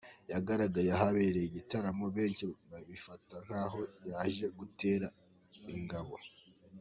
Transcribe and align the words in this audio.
yagaragaye 0.31 0.89
ahabereye 0.97 1.45
igitaramo 1.47 2.05
benshi 2.15 2.43
babifata 2.69 3.35
nkaho 3.45 3.79
yaje 4.09 4.45
gutera 4.57 5.07
ingabo. 5.75 6.15